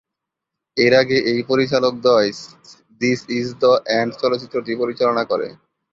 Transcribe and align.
এর 0.77 0.93
আগে 1.01 1.17
এই 1.31 1.39
পরিচালকদ্বয়, 1.49 2.29
দিস 3.01 3.19
ইজ 3.37 3.47
দ্যা 3.61 3.73
এন্ড 3.97 4.11
চলচ্চিত্রটি 4.21 4.71
পরিচালনা 4.81 5.23
করে। 5.31 5.47